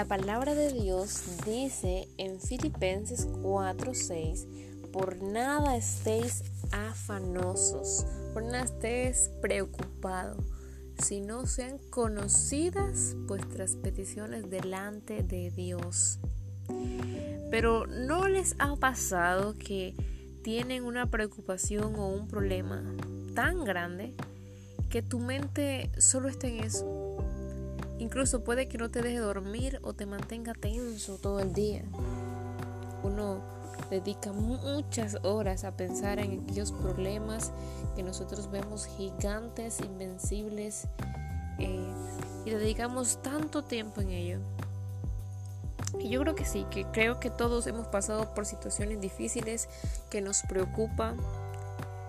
La 0.00 0.06
palabra 0.06 0.54
de 0.54 0.72
Dios 0.72 1.24
dice 1.44 2.08
en 2.16 2.40
Filipenses 2.40 3.28
4:6, 3.42 4.46
por 4.94 5.22
nada 5.22 5.76
estéis 5.76 6.42
afanosos, 6.72 8.06
por 8.32 8.42
nada 8.44 8.64
estéis 8.64 9.30
preocupados, 9.42 10.42
si 11.02 11.20
no 11.20 11.44
sean 11.44 11.76
conocidas 11.90 13.14
vuestras 13.26 13.76
peticiones 13.76 14.48
delante 14.48 15.22
de 15.22 15.50
Dios. 15.50 16.18
Pero 17.50 17.86
¿no 17.86 18.26
les 18.26 18.54
ha 18.58 18.76
pasado 18.76 19.54
que 19.58 19.94
tienen 20.42 20.84
una 20.84 21.10
preocupación 21.10 21.96
o 21.96 22.08
un 22.08 22.26
problema 22.26 22.82
tan 23.34 23.64
grande 23.64 24.14
que 24.88 25.02
tu 25.02 25.18
mente 25.18 25.90
solo 25.98 26.30
está 26.30 26.46
en 26.46 26.64
eso? 26.64 26.99
Incluso 28.10 28.42
puede 28.42 28.66
que 28.66 28.76
no 28.76 28.90
te 28.90 29.02
deje 29.02 29.20
dormir 29.20 29.78
o 29.84 29.92
te 29.92 30.04
mantenga 30.04 30.52
tenso 30.52 31.16
todo 31.18 31.38
el 31.38 31.52
día. 31.52 31.84
Uno 33.04 33.38
dedica 33.88 34.32
muchas 34.32 35.18
horas 35.22 35.62
a 35.62 35.76
pensar 35.76 36.18
en 36.18 36.40
aquellos 36.42 36.72
problemas 36.72 37.52
que 37.94 38.02
nosotros 38.02 38.50
vemos 38.50 38.86
gigantes, 38.86 39.78
invencibles, 39.78 40.88
eh, 41.60 41.88
y 42.44 42.50
dedicamos 42.50 43.22
tanto 43.22 43.62
tiempo 43.62 44.00
en 44.00 44.10
ello. 44.10 44.38
Y 46.00 46.08
yo 46.08 46.20
creo 46.22 46.34
que 46.34 46.44
sí, 46.44 46.66
que 46.68 46.86
creo 46.86 47.20
que 47.20 47.30
todos 47.30 47.68
hemos 47.68 47.86
pasado 47.86 48.34
por 48.34 48.44
situaciones 48.44 49.00
difíciles 49.00 49.68
que 50.10 50.20
nos 50.20 50.42
preocupa 50.48 51.14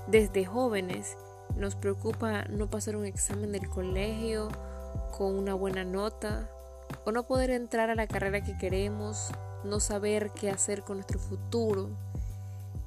desde 0.07 0.45
jóvenes. 0.45 1.15
Nos 1.55 1.75
preocupa 1.75 2.45
no 2.45 2.71
pasar 2.71 2.95
un 2.95 3.05
examen 3.05 3.51
del 3.51 3.69
colegio, 3.69 4.49
con 5.11 5.35
una 5.35 5.53
buena 5.53 5.83
nota 5.83 6.49
o 7.05 7.11
no 7.11 7.23
poder 7.23 7.51
entrar 7.51 7.89
a 7.89 7.95
la 7.95 8.07
carrera 8.07 8.43
que 8.43 8.57
queremos, 8.57 9.31
no 9.63 9.79
saber 9.79 10.31
qué 10.31 10.49
hacer 10.49 10.83
con 10.83 10.97
nuestro 10.97 11.19
futuro, 11.19 11.89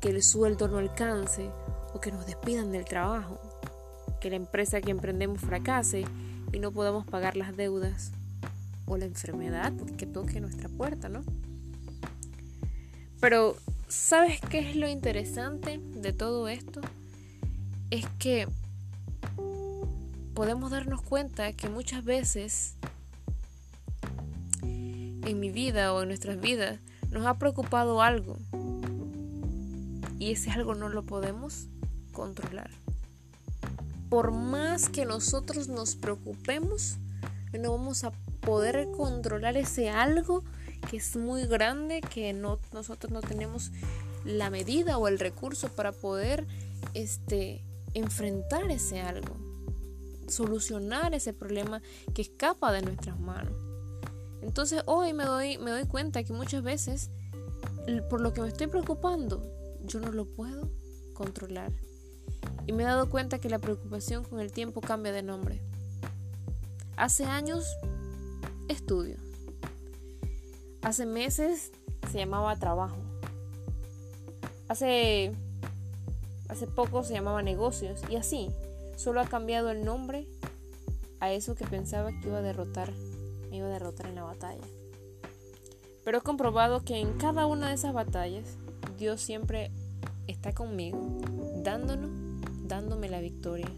que 0.01 0.11
el 0.11 0.23
sueldo 0.23 0.69
no 0.69 0.79
alcance 0.79 1.51
o 1.95 2.01
que 2.01 2.13
nos 2.13 2.27
despidan 2.27 2.73
del 2.73 2.85
trabajo, 2.85 3.39
que 4.21 4.31
la 4.31 4.37
empresa 4.37 4.81
que 4.81 4.91
emprendemos 4.91 5.41
fracase 5.41 6.05
y 6.53 6.59
no 6.59 6.73
podamos 6.73 7.07
pagar 7.07 7.37
las 7.37 7.57
deudas 7.57 8.13
o 8.87 8.97
la 8.97 9.07
enfermedad 9.07 9.73
que 9.97 10.07
toque 10.07 10.41
nuestra 10.41 10.69
puerta, 10.69 11.09
¿no? 11.09 11.25
Pero, 13.21 13.57
¿sabes 13.89 14.41
qué 14.41 14.59
es 14.59 14.77
lo 14.77 14.89
interesante 14.89 15.79
de 15.79 16.13
todo 16.13 16.49
esto? 16.49 16.81
Es 17.91 18.07
que 18.19 18.47
podemos 20.35 20.73
darnos 20.73 21.01
cuenta 21.01 21.53
que 21.53 21.69
muchas 21.69 22.05
veces 22.05 22.75
en 24.63 25.41
mi 25.41 25.51
vida 25.51 25.95
o 25.95 26.03
en 26.03 26.09
nuestras 26.09 26.41
vidas 26.41 26.81
nos 27.11 27.25
ha 27.27 27.39
preocupado 27.39 28.03
algo 28.03 28.37
y 30.19 30.33
ese 30.33 30.51
algo 30.51 30.75
no 30.75 30.89
lo 30.89 31.05
podemos 31.05 31.69
controlar. 32.13 32.71
Por 34.11 34.33
más 34.33 34.89
que 34.89 35.05
nosotros 35.05 35.69
nos 35.69 35.95
preocupemos, 35.95 36.97
no 37.53 37.71
vamos 37.71 38.03
a 38.03 38.11
poder 38.41 38.89
controlar 38.97 39.57
ese 39.57 39.89
algo 39.89 40.43
que 40.91 40.97
es 40.97 41.17
muy 41.17 41.47
grande, 41.47 42.01
que 42.01 42.33
no, 42.33 42.59
nosotros 42.73 43.13
no 43.13 43.21
tenemos 43.21 43.71
la 44.25 44.51
medida 44.51 44.99
o 44.99 45.07
el 45.07 45.19
recurso 45.19 45.69
para 45.69 45.93
poder 45.93 46.45
este, 46.95 47.63
enfrentar 47.95 48.71
ese 48.71 49.01
algo 49.01 49.44
solucionar 50.29 51.15
ese 51.15 51.33
problema 51.33 51.83
que 52.15 52.23
escapa 52.23 52.73
de 52.73 52.83
nuestras 52.83 53.19
manos. 53.19 53.55
Entonces 54.43 54.83
hoy 54.87 55.13
me 55.13 55.25
doy, 55.25 55.59
me 55.59 55.71
doy 55.71 55.87
cuenta 55.87 56.23
que 56.23 56.33
muchas 56.33 56.63
veces 56.63 57.11
por 58.09 58.21
lo 58.21 58.33
que 58.33 58.41
me 58.41 58.49
estoy 58.49 58.67
preocupando, 58.67 59.43
yo 59.85 60.01
no 60.01 60.11
lo 60.11 60.27
puedo 60.27 60.71
controlar. 61.13 61.73
Y 62.67 62.73
me 62.73 62.83
he 62.83 62.87
dado 62.87 63.09
cuenta 63.11 63.39
que 63.39 63.51
la 63.51 63.59
preocupación 63.59 64.25
con 64.25 64.41
el 64.41 64.53
tiempo 64.53 64.81
cambia 64.81 65.13
de 65.13 65.23
nombre. 65.23 65.61
Hace 66.97 67.25
años, 67.25 67.67
estudio. 68.69 69.17
Hace 70.83 71.07
meses 71.07 71.73
se 72.11 72.19
llamaba 72.19 72.57
trabajo. 72.57 72.97
Hace, 74.69 75.33
hace 76.49 76.67
poco 76.67 77.05
se 77.05 77.13
llamaba 77.13 77.43
negocios. 77.43 78.01
Y 78.09 78.17
así, 78.17 78.49
Solo 78.97 79.21
ha 79.21 79.27
cambiado 79.27 79.71
el 79.71 79.85
nombre 79.85 80.27
a 81.21 81.33
eso 81.33 81.55
que 81.55 81.67
pensaba 81.67 82.11
que 82.11 82.29
iba 82.29 82.39
a 82.39 82.43
derrotar, 82.43 82.93
me 83.51 83.57
iba 83.59 83.67
a 83.67 83.71
derrotar 83.71 84.07
en 84.07 84.15
la 84.15 84.25
batalla. 84.25 84.63
Pero 86.05 86.19
he 86.19 86.21
comprobado 86.21 86.85
que 86.85 86.99
en 86.99 87.15
cada 87.15 87.47
una 87.47 87.69
de 87.69 87.75
esas 87.75 87.95
batallas 87.95 88.57
Dios 88.99 89.21
siempre 89.21 89.71
está 90.27 90.53
conmigo, 90.53 90.99
dándonos, 91.63 92.11
dándome 92.67 93.09
la 93.09 93.21
victoria. 93.21 93.71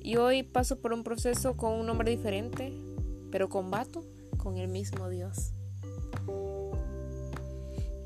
Y 0.00 0.16
hoy 0.16 0.42
paso 0.42 0.80
por 0.80 0.92
un 0.92 1.02
proceso 1.02 1.56
con 1.56 1.72
un 1.72 1.86
nombre 1.86 2.10
diferente, 2.10 2.72
pero 3.30 3.48
combato 3.48 4.04
con 4.36 4.58
el 4.58 4.68
mismo 4.68 5.08
Dios. 5.08 5.52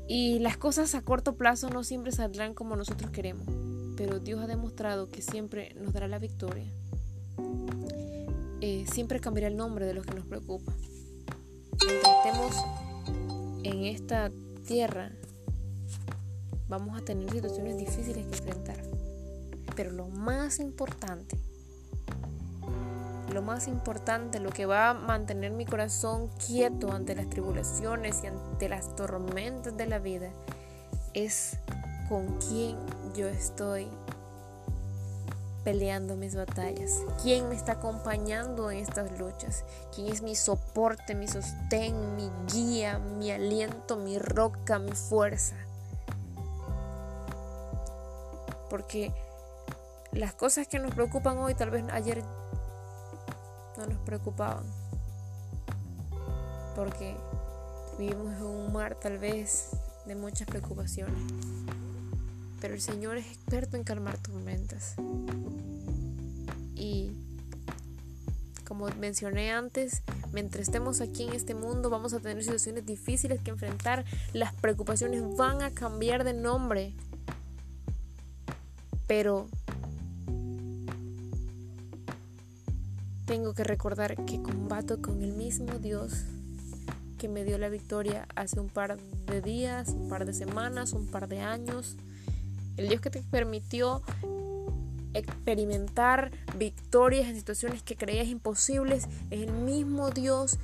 Y 0.07 0.39
las 0.39 0.57
cosas 0.57 0.95
a 0.95 1.03
corto 1.03 1.35
plazo 1.35 1.69
no 1.69 1.83
siempre 1.83 2.11
saldrán 2.11 2.55
como 2.55 2.75
nosotros 2.75 3.11
queremos 3.11 3.58
pero 3.99 4.21
Dios 4.21 4.41
ha 4.41 4.47
demostrado 4.47 5.09
que 5.09 5.21
siempre 5.21 5.75
nos 5.75 5.91
dará 5.91 6.07
la 6.07 6.19
victoria. 6.19 6.71
Eh, 8.61 8.85
siempre 8.89 9.19
cambiará 9.19 9.49
el 9.49 9.57
nombre 9.57 9.85
de 9.85 9.93
los 9.93 10.05
que 10.05 10.15
nos 10.15 10.25
preocupa. 10.25 10.71
Mientras 11.85 12.15
estemos 12.15 12.65
en 13.63 13.83
esta 13.83 14.31
tierra, 14.65 15.11
vamos 16.69 16.97
a 16.97 17.03
tener 17.03 17.29
situaciones 17.29 17.77
difíciles 17.77 18.25
que 18.25 18.37
enfrentar. 18.37 18.81
Pero 19.75 19.91
lo 19.91 20.07
más 20.07 20.59
importante, 20.59 21.37
lo 23.33 23.41
más 23.41 23.67
importante, 23.67 24.39
lo 24.39 24.51
que 24.51 24.65
va 24.65 24.91
a 24.91 24.93
mantener 24.93 25.51
mi 25.51 25.65
corazón 25.65 26.29
quieto 26.47 26.93
ante 26.93 27.15
las 27.15 27.29
tribulaciones 27.29 28.23
y 28.23 28.27
ante 28.27 28.69
las 28.69 28.95
tormentas 28.95 29.75
de 29.75 29.87
la 29.87 29.99
vida, 29.99 30.31
es 31.13 31.57
con 32.07 32.37
quién 32.39 32.77
yo 33.13 33.27
estoy 33.27 33.87
peleando 35.63 36.15
mis 36.15 36.35
batallas, 36.35 37.01
quién 37.21 37.49
me 37.49 37.55
está 37.55 37.73
acompañando 37.73 38.71
en 38.71 38.79
estas 38.79 39.17
luchas, 39.19 39.65
quién 39.93 40.11
es 40.11 40.21
mi 40.21 40.35
soporte, 40.35 41.15
mi 41.15 41.27
sostén, 41.27 42.15
mi 42.15 42.31
guía, 42.51 42.97
mi 42.99 43.31
aliento, 43.31 43.97
mi 43.97 44.17
roca, 44.17 44.79
mi 44.79 44.93
fuerza. 44.93 45.55
Porque 48.69 49.13
las 50.11 50.33
cosas 50.33 50.67
que 50.67 50.79
nos 50.79 50.93
preocupan 50.93 51.37
hoy 51.37 51.55
tal 51.55 51.71
vez 51.71 51.83
ayer 51.91 52.23
no 53.77 53.85
nos 53.85 53.99
preocupaban. 53.99 54.63
Porque 56.75 57.15
vivimos 57.97 58.33
en 58.35 58.43
un 58.43 58.73
mar 58.73 58.95
tal 58.95 59.17
vez 59.17 59.71
de 60.05 60.15
muchas 60.15 60.47
preocupaciones 60.47 61.58
pero 62.59 62.73
el 62.73 62.81
Señor 62.81 63.17
es 63.17 63.25
experto 63.25 63.77
en 63.77 63.83
calmar 63.83 64.17
tormentas. 64.17 64.95
Y 66.75 67.11
como 68.65 68.87
mencioné 68.99 69.51
antes, 69.51 70.03
mientras 70.31 70.67
estemos 70.67 71.01
aquí 71.01 71.23
en 71.23 71.33
este 71.33 71.55
mundo 71.55 71.89
vamos 71.89 72.13
a 72.13 72.19
tener 72.19 72.43
situaciones 72.43 72.85
difíciles 72.85 73.41
que 73.41 73.51
enfrentar, 73.51 74.05
las 74.33 74.53
preocupaciones 74.53 75.23
van 75.35 75.61
a 75.61 75.71
cambiar 75.71 76.23
de 76.23 76.33
nombre. 76.33 76.93
Pero 79.07 79.47
tengo 83.25 83.53
que 83.53 83.63
recordar 83.63 84.23
que 84.25 84.41
combato 84.41 85.01
con 85.01 85.23
el 85.23 85.33
mismo 85.33 85.79
Dios 85.79 86.25
que 87.17 87.27
me 87.27 87.43
dio 87.43 87.57
la 87.57 87.69
victoria 87.69 88.27
hace 88.35 88.59
un 88.59 88.69
par 88.69 88.97
de 88.97 89.41
días, 89.41 89.89
un 89.89 90.07
par 90.09 90.25
de 90.25 90.33
semanas, 90.33 90.93
un 90.93 91.07
par 91.07 91.27
de 91.27 91.41
años 91.41 91.97
el 92.79 92.87
Dios 92.87 93.01
que 93.01 93.09
te 93.09 93.21
permitió 93.21 94.01
experimentar 95.13 96.31
victorias 96.57 97.27
en 97.27 97.35
situaciones 97.35 97.83
que 97.83 97.97
creías 97.97 98.27
imposibles, 98.27 99.07
es 99.31 99.41
el 99.41 99.51
mismo 99.51 100.11
Dios 100.11 100.57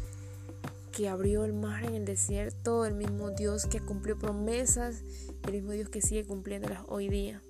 que 0.94 1.10
abrió 1.10 1.44
el 1.44 1.52
mar 1.52 1.84
en 1.84 1.94
el 1.94 2.06
desierto, 2.06 2.86
el 2.86 2.94
mismo 2.94 3.32
Dios 3.32 3.66
que 3.66 3.82
cumplió 3.82 4.18
promesas, 4.18 5.02
el 5.46 5.54
mismo 5.54 5.72
Dios 5.72 5.90
que 5.90 6.02
sigue 6.02 6.24
cumpliéndolas 6.26 6.84
hoy 6.88 7.10
día. 7.10 7.42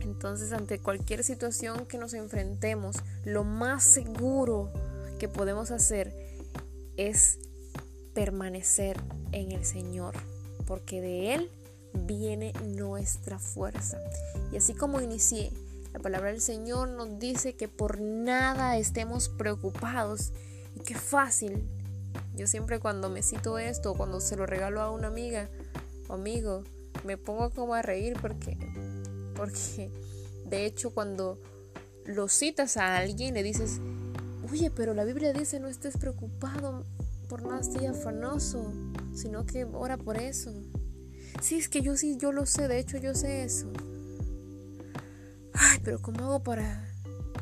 Entonces, 0.00 0.52
ante 0.52 0.78
cualquier 0.78 1.24
situación 1.24 1.86
que 1.86 1.98
nos 1.98 2.14
enfrentemos, 2.14 2.96
lo 3.24 3.42
más 3.42 3.82
seguro 3.82 4.70
que 5.18 5.28
podemos 5.28 5.72
hacer 5.72 6.14
es 6.96 7.40
permanecer 8.14 8.96
en 9.32 9.50
el 9.50 9.64
Señor, 9.64 10.14
porque 10.68 11.00
de 11.00 11.34
Él 11.34 11.50
viene 11.96 12.52
nuestra 12.64 13.38
fuerza. 13.38 13.98
Y 14.52 14.56
así 14.56 14.74
como 14.74 15.00
inicié, 15.00 15.50
la 15.92 16.00
palabra 16.00 16.30
del 16.30 16.40
Señor 16.40 16.88
nos 16.88 17.18
dice 17.18 17.54
que 17.54 17.68
por 17.68 18.00
nada 18.00 18.76
estemos 18.76 19.28
preocupados 19.28 20.32
y 20.74 20.80
qué 20.80 20.94
fácil 20.94 21.66
Yo 22.36 22.46
siempre 22.46 22.80
cuando 22.80 23.08
me 23.08 23.22
cito 23.22 23.58
esto, 23.58 23.94
cuando 23.94 24.20
se 24.20 24.36
lo 24.36 24.44
regalo 24.44 24.82
a 24.82 24.90
una 24.90 25.08
amiga 25.08 25.48
o 26.08 26.12
amigo, 26.12 26.64
me 27.04 27.16
pongo 27.16 27.48
como 27.50 27.72
a 27.72 27.80
reír 27.80 28.14
porque, 28.20 28.58
porque 29.34 29.90
de 30.44 30.66
hecho 30.66 30.90
cuando 30.90 31.38
lo 32.04 32.28
citas 32.28 32.76
a 32.76 32.98
alguien 32.98 33.34
le 33.34 33.42
dices, 33.42 33.80
oye, 34.50 34.70
pero 34.70 34.92
la 34.92 35.04
Biblia 35.04 35.32
dice 35.32 35.60
no 35.60 35.68
estés 35.68 35.96
preocupado 35.96 36.84
por 37.28 37.42
nada, 37.42 37.60
estés 37.60 37.88
afanoso, 37.88 38.72
sino 39.14 39.46
que 39.46 39.64
ora 39.64 39.96
por 39.96 40.16
eso. 40.16 40.52
Sí, 41.40 41.56
es 41.56 41.68
que 41.68 41.82
yo 41.82 41.96
sí, 41.96 42.16
yo 42.18 42.32
lo 42.32 42.46
sé, 42.46 42.68
de 42.68 42.78
hecho 42.78 42.98
yo 42.98 43.14
sé 43.14 43.44
eso. 43.44 43.70
Ay, 45.52 45.78
pero 45.84 46.00
¿cómo 46.00 46.24
hago 46.24 46.42
para, 46.42 46.88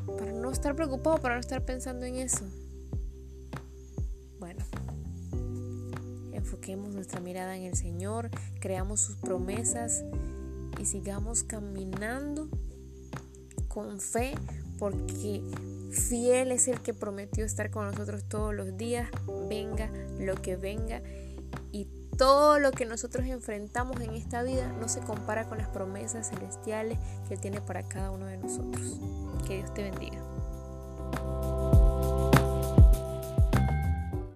para 0.07 0.33
no 0.33 0.51
estar 0.51 0.77
preocupado, 0.77 1.19
para 1.19 1.35
no 1.35 1.41
estar 1.41 1.65
pensando 1.65 2.05
en 2.05 2.17
eso? 2.17 2.45
Bueno, 4.39 4.65
enfoquemos 6.33 6.95
nuestra 6.95 7.21
mirada 7.21 7.57
en 7.57 7.65
el 7.65 7.77
Señor, 7.77 8.31
creamos 8.61 9.01
sus 9.01 9.17
promesas 9.17 10.05
y 10.79 10.85
sigamos 10.85 11.45
caminando 11.45 12.49
con 13.69 14.01
fe 14.01 14.35
porque 14.79 15.43
fiel 15.91 16.53
es 16.53 16.69
el 16.69 16.81
que 16.81 16.95
prometió 16.95 17.45
estar 17.45 17.71
con 17.71 17.87
nosotros 17.87 18.25
todos 18.29 18.55
los 18.55 18.77
días, 18.77 19.09
venga 19.49 19.91
lo 20.19 20.35
que 20.35 20.57
venga 20.57 21.01
todo 22.17 22.59
lo 22.59 22.71
que 22.73 22.87
nosotros 22.87 23.27
enfrentamos 23.27 24.01
en 24.01 24.15
esta 24.15 24.43
vida 24.43 24.69
no 24.81 24.89
se 24.89 25.01
compara 25.01 25.49
con 25.49 25.59
las 25.59 25.69
promesas 25.69 26.29
celestiales 26.31 26.99
que 27.29 27.37
tiene 27.37 27.61
para 27.61 27.83
cada 27.83 28.11
uno 28.11 28.27
de 28.27 28.39
nosotros. 28.39 29.01
Que 29.47 29.59
Dios 29.59 29.75
te 29.75 29.83
bendiga. 29.83 30.19